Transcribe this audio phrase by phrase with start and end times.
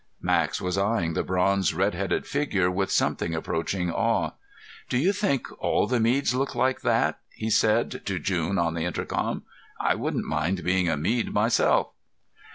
[0.19, 4.31] Max was eyeing the bronze red headed figure with something approaching awe.
[4.89, 8.85] "Do you think all the Meads look like that?" he said to June on the
[8.85, 9.43] intercom.
[9.79, 11.91] "I wouldn't mind being a Mead myself!"